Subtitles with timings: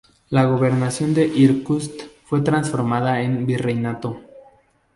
[0.31, 1.93] La gobernación de Irkutsk
[2.23, 4.19] fue transformada en virreinato.